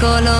color. 0.00 0.39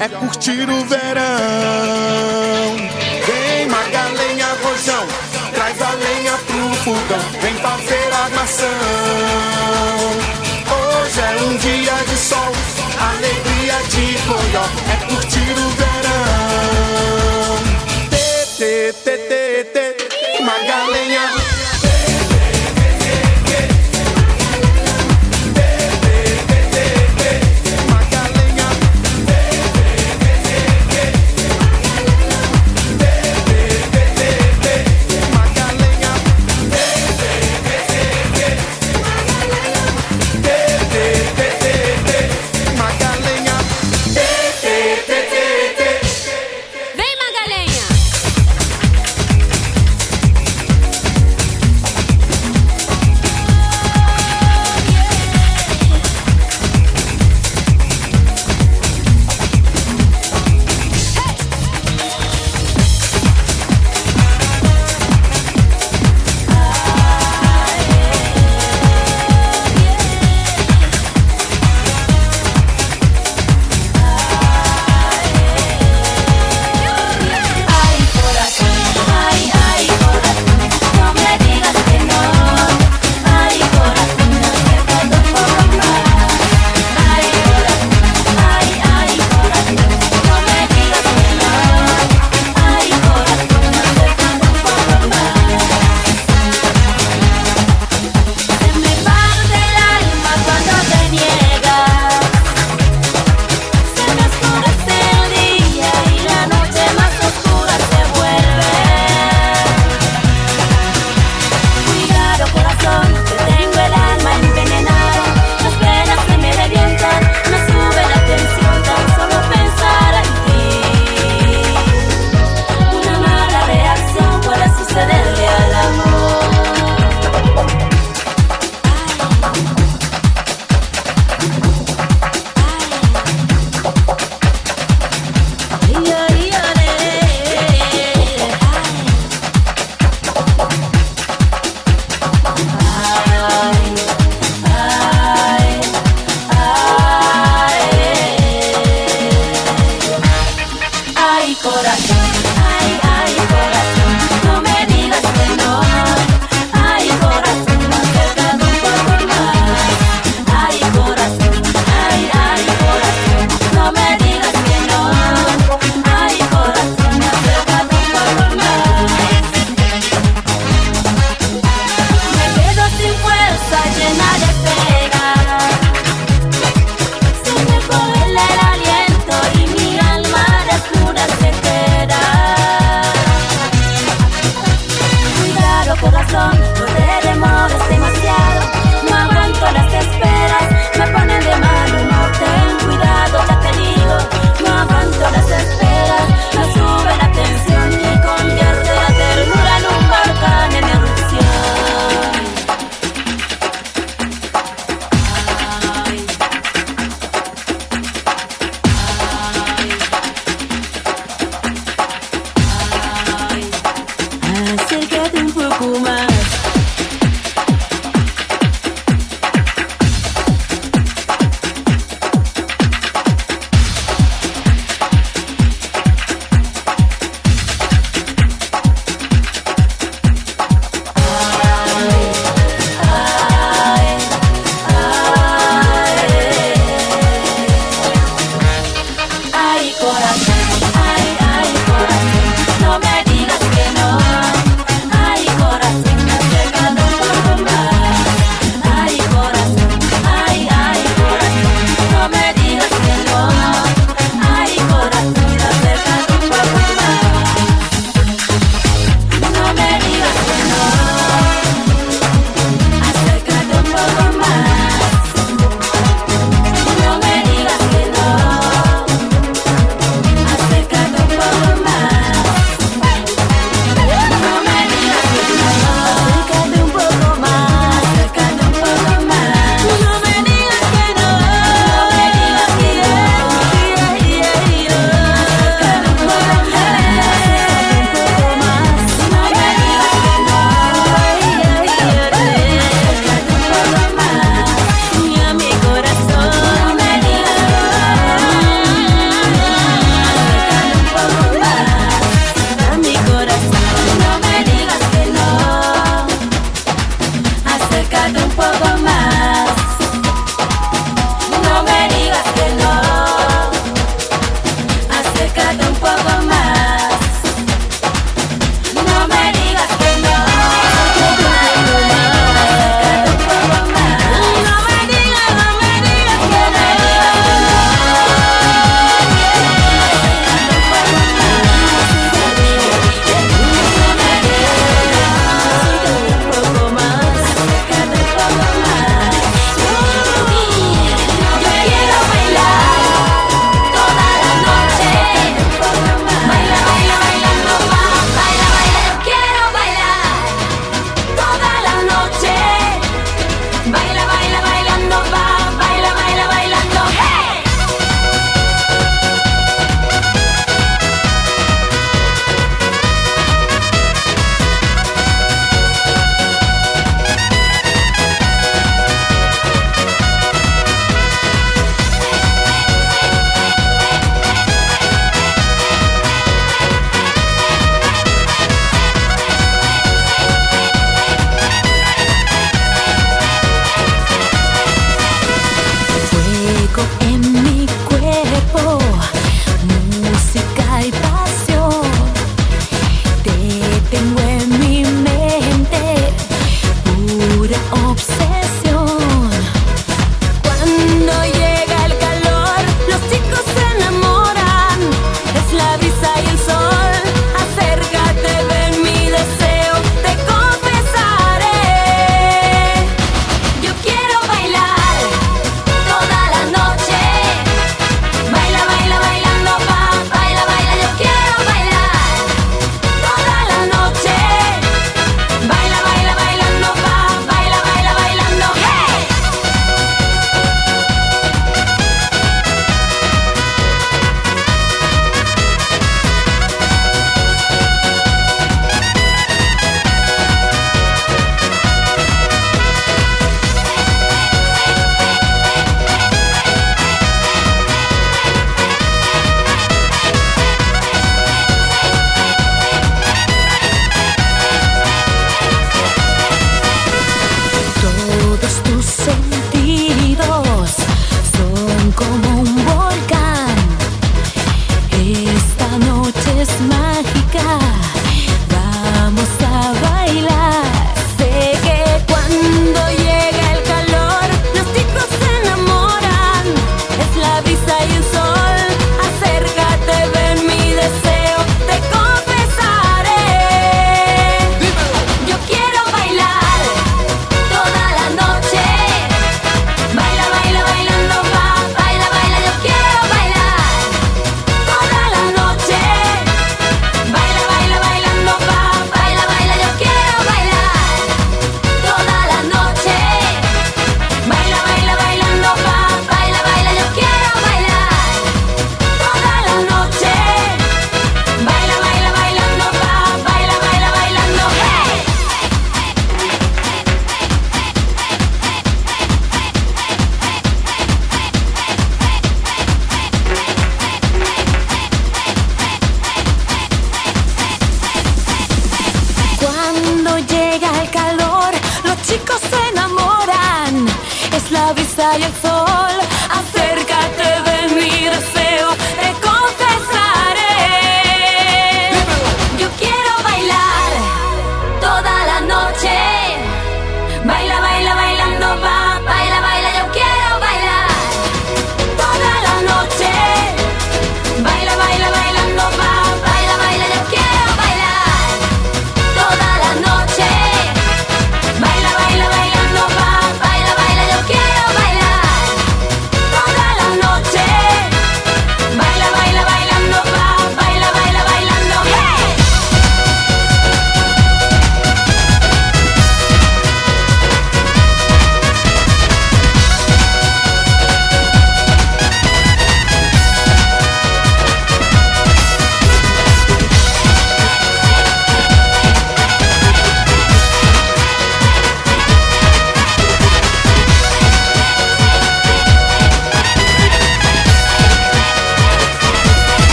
É 0.00 0.08
curtir 0.08 0.68
o 0.70 0.84
verão. 0.86 1.03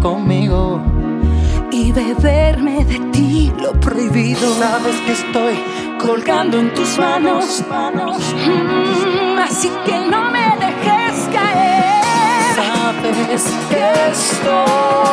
conmigo 0.00 0.80
y 1.70 1.92
beberme 1.92 2.84
de 2.84 2.98
ti 3.12 3.52
lo 3.60 3.72
prohibido. 3.74 4.52
Sabes 4.54 4.96
que 5.06 5.12
estoy 5.12 5.54
colgando 6.00 6.58
en 6.58 6.74
tus 6.74 6.98
manos, 6.98 7.62
manos. 7.70 8.18
Mm, 8.34 9.38
así 9.38 9.70
que 9.86 10.00
no 10.10 10.30
me 10.32 10.56
dejes 10.58 11.28
caer. 11.32 12.56
Sabes 12.56 13.44
que 13.70 14.10
estoy. 14.10 15.08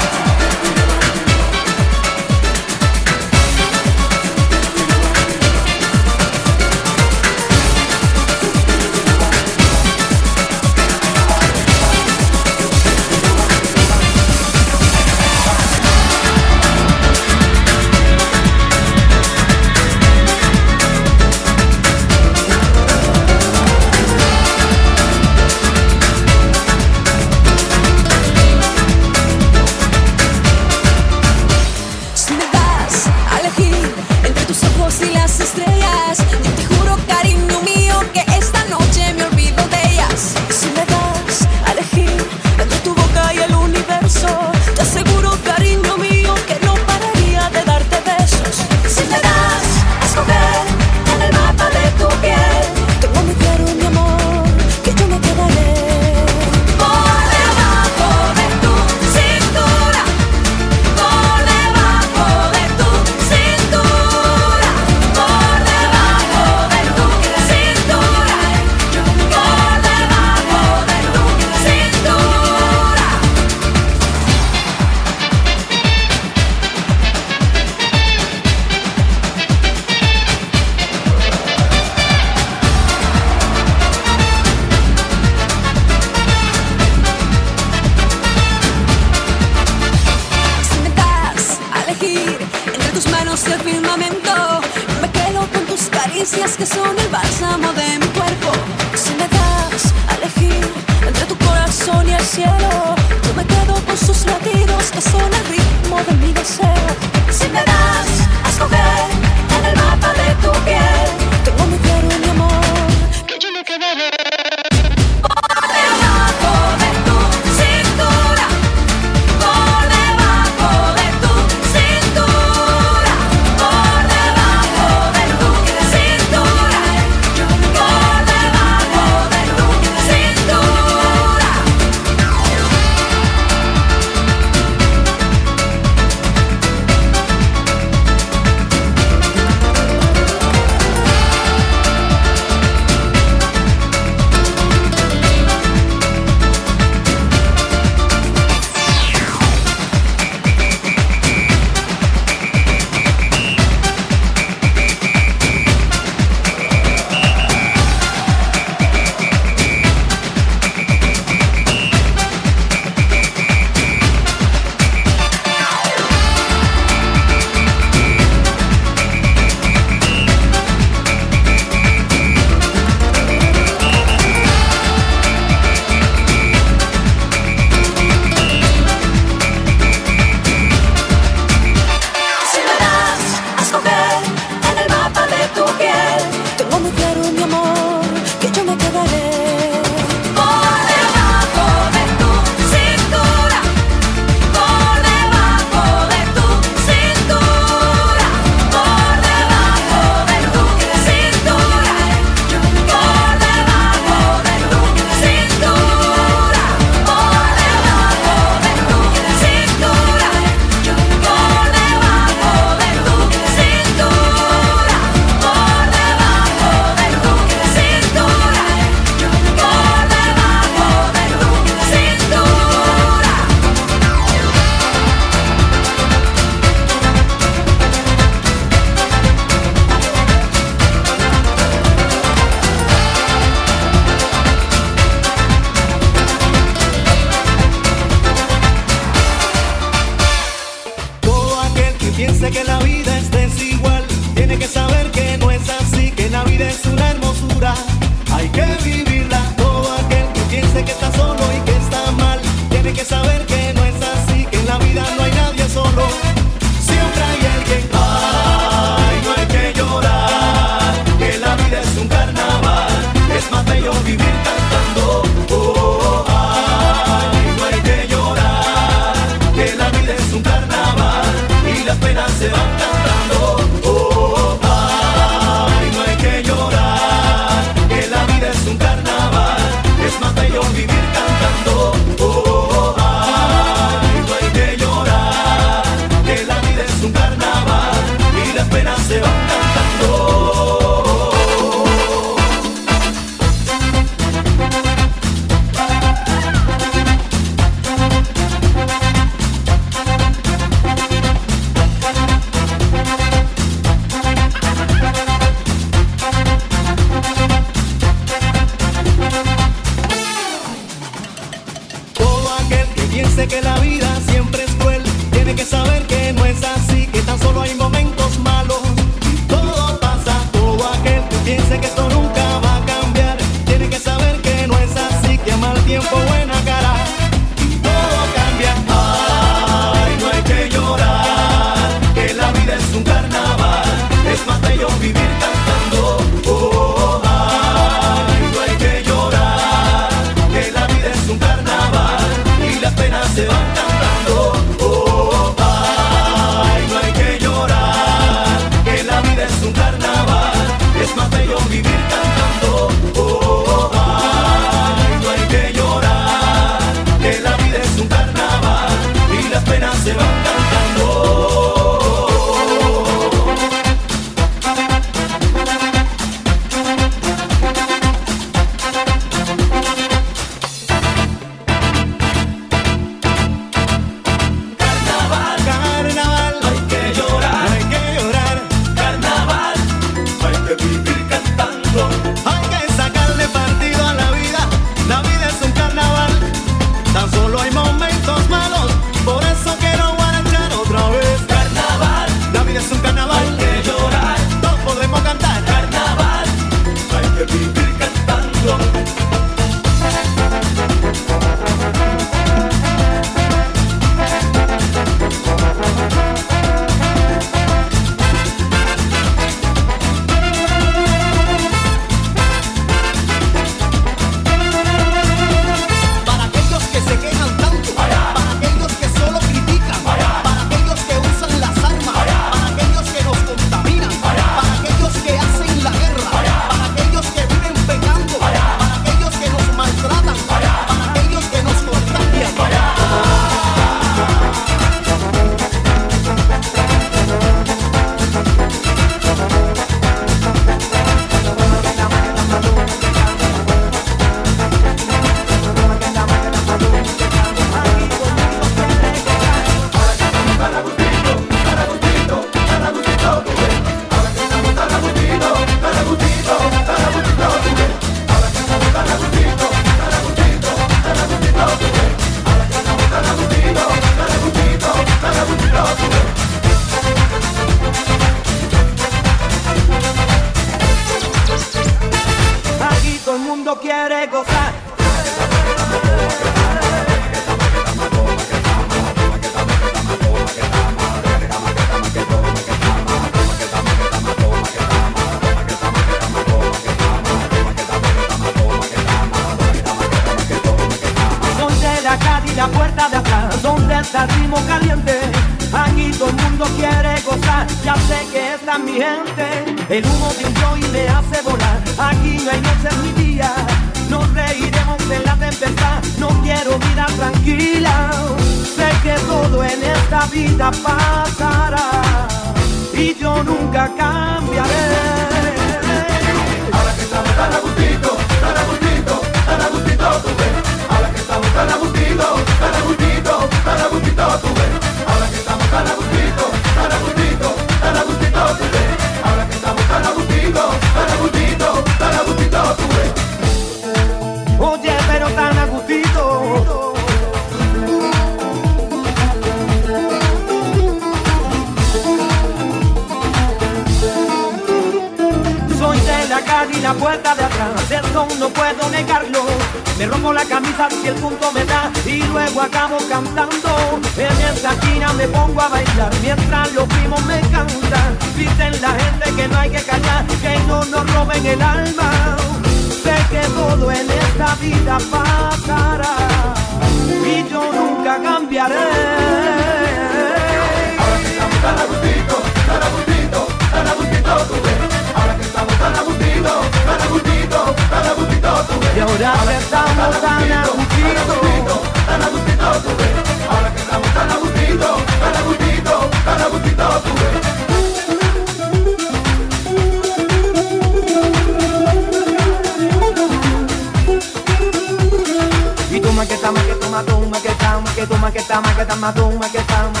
toma, 597.02 597.04
toma, 597.04 597.40
que 597.40 597.54
toma, 597.54 597.92
que 597.94 598.06
toma, 598.06 598.30
que 598.30 598.42
toma, 598.42 598.74
que 598.74 598.84
toma, 598.86 599.12
toma, 599.12 599.48
que 599.50 599.62
toma. 599.62 600.00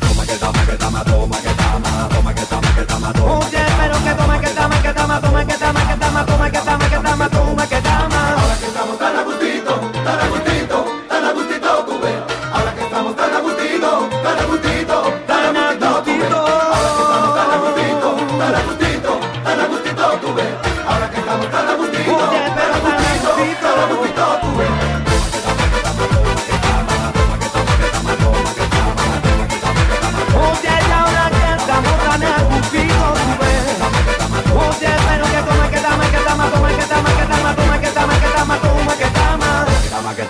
Toma, 0.00 0.26
que 0.26 0.36
toma, 0.36 0.66
que 0.66 0.76
toma, 0.76 1.04
toma, 1.04 1.40
que 1.40 1.54
toma, 1.54 2.08
toma, 2.10 2.34
que 2.34 2.46
toma, 2.46 2.74
que 2.74 2.84
toma, 2.84 3.12
toma. 3.12 3.38
Oye, 3.38 3.64
pero 3.78 4.02
que 4.04 4.14
toma, 4.14 4.40
que 4.40 4.48
toma, 4.50 4.82
que 4.82 4.92
toma, 4.92 5.20
toma, 5.20 5.44
que 5.44 5.54
toma, 5.56 5.80
que 5.86 5.96
toma, 5.96 6.26
toma, 6.26 6.50
que 6.50 6.58
toma. 6.58 6.89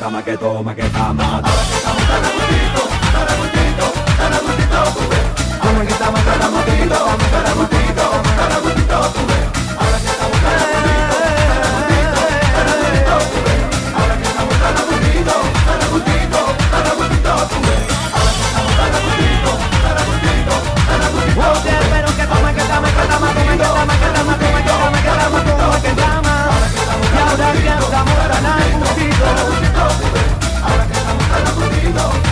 toma, 0.01 0.22
que 0.22 0.36
toma, 0.38 0.74
que 0.74 0.82
toma. 0.84 1.42
Ahora 1.44 1.62
que 1.68 1.76
estamos 1.76 2.05
para 2.09 2.30
motito, 2.32 2.82
para 3.12 3.34
motito, 3.36 3.86
para 4.16 4.40
motito, 4.40 4.80
tú 4.96 5.05
ves. 5.11 5.26
Ahora 5.61 5.84
que 5.84 5.92
estamos 5.92 6.20
para 6.22 6.48
motito, 6.48 6.98
para 7.30 7.55
motito, 7.55 8.05
para 8.38 8.57
motito, 8.64 8.96
tú 9.12 9.22
ves. 9.28 9.44
Ahora 9.76 9.98
que 10.01 10.09
estamos 10.09 10.38
para 10.40 10.64
motito, 10.72 11.20
para 11.36 11.84
motito, 11.92 12.22
para 12.55 12.72
motito, 12.80 13.14
tú 13.30 13.38
ves. 13.44 13.61
Ahora 13.92 14.14
que 14.16 14.24
estamos 14.24 14.57
para 14.57 14.80
motito, 14.88 15.36
para 15.53 15.84
motito, 15.92 16.40
para 19.84 20.01
motito, 20.01 20.55
tú 20.55 20.78
ves. 21.61 21.84
Pero 21.92 22.09
que 22.16 22.24
toma, 22.24 22.51
que 22.57 22.64
toma, 22.70 22.88
que 22.88 23.05
toma, 23.05 23.28
que 23.36 23.44
toma, 23.44 23.76
que 23.76 23.76
toma, 23.76 23.94
que 24.01 24.09
toma, 24.16 24.34
que 24.40 24.64
toma, 24.64 24.96
que 24.96 25.12
toma, 25.20 25.44
que 25.44 25.53
toma, 25.61 25.78
que 25.84 25.92
toma. 25.92 26.34
Y 27.12 27.20
ahora 27.20 27.53
que 27.53 27.68
estamos. 27.68 28.11
know. 32.01 32.30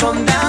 De 0.00 0.39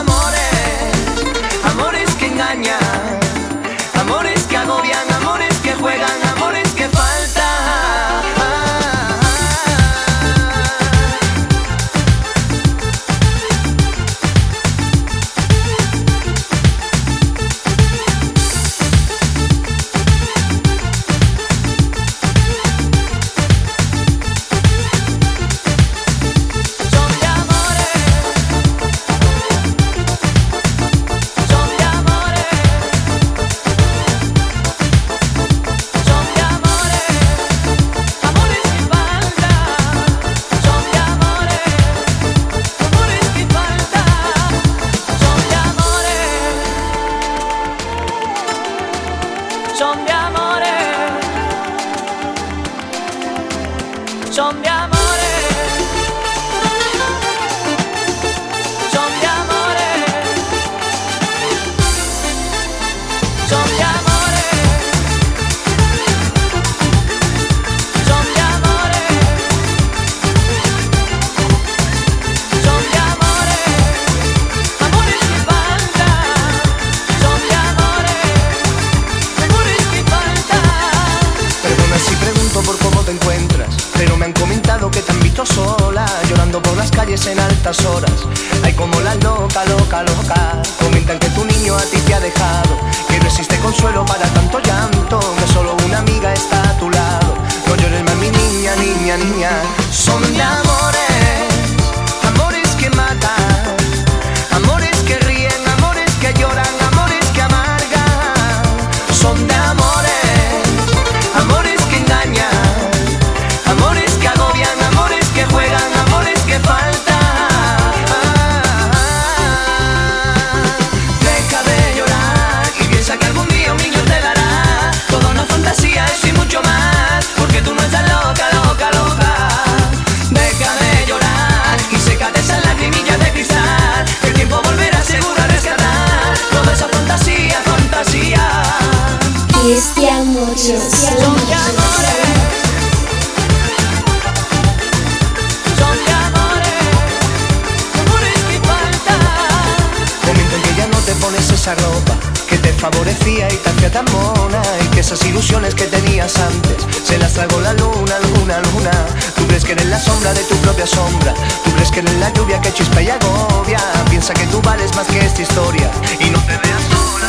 tan 153.92 154.06
mona 154.06 154.62
y 154.84 154.88
que 154.88 155.02
esas 155.02 155.24
ilusiones 155.26 155.76
que 155.76 155.86
tenías 155.86 156.38
antes 156.38 156.86
se 157.04 157.18
las 157.18 157.34
tragó 157.34 157.60
la 157.60 157.74
luna, 157.74 158.16
luna, 158.36 158.60
luna. 158.72 158.92
Tú 159.36 159.46
crees 159.48 159.66
que 159.66 159.74
eres 159.74 159.88
la 159.88 160.00
sombra 160.00 160.34
de 160.34 160.44
tu 160.44 160.56
propia 160.58 160.88
sombra, 160.88 161.34
tú 161.64 161.72
crees 161.72 161.92
que 161.92 162.00
eres 162.00 162.14
la 162.16 162.32
lluvia 162.34 162.62
que 162.62 162.72
chispa 162.74 163.02
y 163.02 163.10
agobia. 163.10 163.80
Piensa 164.10 164.34
que 164.34 164.46
tú 164.48 164.62
vales 164.62 164.96
más 164.96 165.08
que 165.08 165.20
esta 165.20 165.42
historia 165.42 165.90
y 166.20 166.30
no 166.30 166.40
te 166.40 166.58
veas 166.58 166.84
sola. 166.90 167.21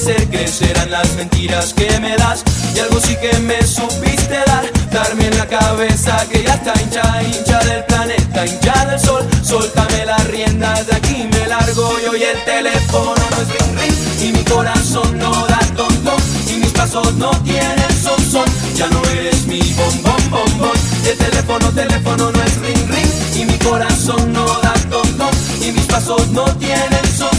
hacer 0.00 0.28
crecerán 0.28 0.90
las 0.90 1.14
mentiras 1.14 1.74
que 1.74 2.00
me 2.00 2.16
das. 2.16 2.42
Y 2.74 2.78
algo 2.78 2.98
sí 3.00 3.16
que 3.16 3.36
me 3.40 3.60
supiste 3.62 4.38
dar 4.46 4.64
Darme 4.90 5.26
en 5.26 5.36
la 5.36 5.46
cabeza 5.46 6.26
que 6.30 6.42
ya 6.42 6.54
está 6.54 6.72
hincha, 6.80 7.22
hincha 7.22 7.58
del 7.60 7.84
planeta, 7.84 8.46
hincha 8.46 8.86
del 8.86 8.98
sol. 8.98 9.26
Suéltame 9.42 10.06
las 10.06 10.26
riendas, 10.28 10.86
de 10.86 10.96
aquí 10.96 11.28
me 11.30 11.46
largo 11.46 11.98
yo 12.04 12.16
y 12.16 12.22
el 12.22 12.44
teléfono 12.44 13.14
no 13.14 13.42
es 13.42 13.48
ring 13.48 13.78
ring. 13.78 14.28
Y 14.28 14.32
mi 14.32 14.44
corazón 14.44 15.18
no 15.18 15.30
da 15.46 15.60
ton 15.76 15.94
ton 16.04 16.20
Y 16.48 16.54
mis 16.60 16.72
pasos 16.72 17.14
no 17.14 17.30
tienen 17.42 17.92
son 18.02 18.20
son 18.30 18.44
Ya 18.74 18.88
no 18.88 19.02
eres 19.10 19.46
mi 19.46 19.60
bombón 19.74 20.30
bombón. 20.30 20.78
El 21.06 21.16
teléfono, 21.18 21.70
teléfono 21.72 22.30
no 22.32 22.42
es 22.42 22.56
ring 22.56 22.88
ring. 22.88 23.12
Y 23.36 23.44
mi 23.44 23.58
corazón 23.58 24.32
no 24.32 24.46
da 24.60 24.74
ton 24.90 25.08
ton 25.18 25.30
Y 25.62 25.72
mis 25.72 25.86
pasos 25.86 26.28
no 26.28 26.44
tienen 26.56 27.06
son 27.16 27.29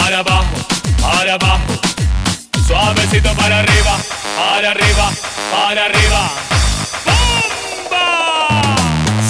para 0.00 0.18
abajo, 0.20 0.56
para 1.00 1.34
abajo. 1.34 1.72
Suavecito 2.66 3.32
para 3.34 3.58
arriba, 3.60 3.98
para 4.36 4.70
arriba, 4.70 5.10
para 5.52 5.84
arriba. 5.86 6.30
¡Bomba! 7.06 8.76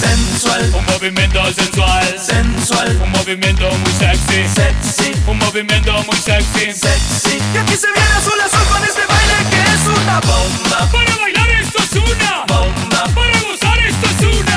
Sensual, 0.00 0.72
Un 0.74 0.84
movimiento 0.86 1.40
sensual, 1.52 2.18
sensual, 2.18 3.00
un 3.02 3.10
movimiento 3.12 3.68
muy 3.82 3.92
sexy, 3.92 4.40
sexy, 4.54 5.12
un 5.26 5.38
movimiento 5.38 5.92
muy 6.04 6.16
sexy. 6.16 6.72
sexy. 6.72 7.38
Y 7.54 7.58
aquí 7.58 7.76
se 7.76 7.88
viene 7.94 8.12
azul 8.18 8.40
azul 8.40 8.66
con 8.72 8.82
este 8.84 9.02
baile 9.06 9.36
que 9.50 9.60
es 9.74 9.84
una 10.02 10.20
Bomba, 10.20 10.78
Para 10.92 11.16
bailar 11.16 11.50
esto 11.62 11.78
es 11.82 11.92
una. 11.96 12.44
bomba, 12.46 13.04
Para 13.14 13.40
gozar 13.40 13.78
esto 13.78 14.06
es 14.06 14.20
una. 14.38 14.49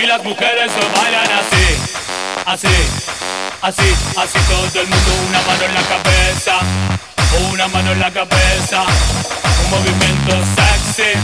Y 0.00 0.06
las 0.06 0.22
mujeres 0.22 0.70
lo 0.76 1.00
bailan 1.00 1.28
así. 1.32 1.66
Así. 2.46 2.68
Así. 3.62 3.94
Así 4.16 4.38
todo 4.48 4.82
el 4.82 4.86
mundo. 4.86 5.10
Una 5.28 5.42
mano 5.42 5.64
en 5.64 5.74
la 5.74 5.82
cabeza. 5.82 6.58
Una 7.50 7.68
mano 7.68 7.92
en 7.92 8.00
la 8.00 8.10
cabeza. 8.12 8.84
Un 9.64 9.70
movimiento 9.70 10.36
sexy. 10.54 11.18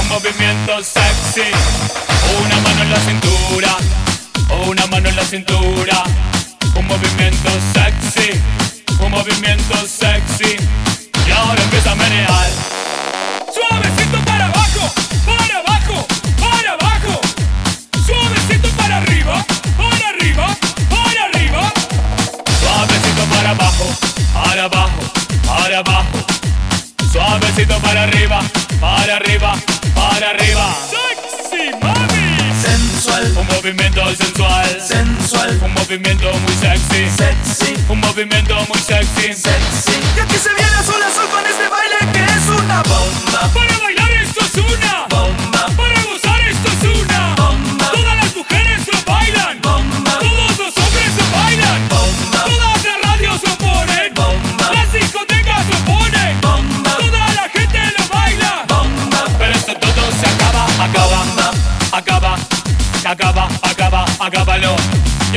Un 0.00 0.08
movimiento 0.08 0.82
sexy. 0.82 1.50
Una 2.44 2.56
mano 2.56 2.82
en 2.82 2.90
la 2.90 2.98
cintura. 2.98 3.76
Una 4.66 4.86
mano 4.86 5.08
en 5.08 5.16
la 5.16 5.24
cintura. 5.24 6.02
Un 6.74 6.86
movimiento 6.88 7.50
sexy. 7.72 8.40
Un 8.98 9.10
movimiento 9.12 9.76
sexy. 9.86 10.56
Y 11.28 11.30
ahora 11.30 11.62
empieza 11.62 11.92
a 11.92 11.94
menear. 11.94 12.79
Para 24.42 24.64
abajo, 24.64 25.00
para 25.46 25.78
abajo. 25.78 26.18
Suavecito 27.12 27.76
para 27.80 28.04
arriba, 28.04 28.40
para 28.80 29.16
arriba, 29.16 29.54
para 29.94 30.30
arriba. 30.30 30.74
Sexy 30.90 31.70
mami. 31.82 32.30
Sensual, 32.62 33.24
Un 33.36 33.46
movimiento 33.46 34.02
sensual, 34.16 34.80
sensual, 34.80 35.58
un 35.62 35.74
movimiento 35.74 36.30
muy 36.32 36.54
sexy, 36.54 37.10
sexy, 37.16 37.74
un 37.88 38.00
movimiento 38.00 38.54
muy 38.68 38.78
sexy. 38.80 39.32
sexy. 39.34 39.96
Y 40.16 40.20
aquí 40.20 40.36
se 40.36 40.52
viene 40.54 40.74
azul 40.78 41.02
azul 41.02 41.28
con 41.30 41.44
este 41.46 41.68
baile 41.68 41.98
que 42.12 42.24
es 42.24 42.46
una 42.48 42.82
Bomba, 42.82 43.50
Para 43.54 43.78
bailar 43.78 44.10
esto 44.22 44.40
es 44.44 44.54
una. 44.56 45.09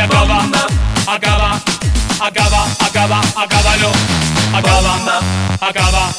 Acaba, 0.04 0.38
acaba, 1.08 1.62
acaba, 2.20 2.62
acaba, 2.80 3.22
acábalo. 3.36 3.92
Acaba, 4.54 5.20
acaba, 5.62 6.14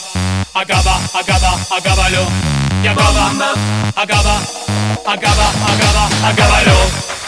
acaba, 0.54 1.00
acaba, 1.14 1.52
acábalo. 1.70 2.26
Y 2.82 2.86
acaba, 2.86 3.30
acaba, 3.96 4.40
acaba, 5.06 5.46
acaba, 5.68 6.04
acábalo. 6.28 7.23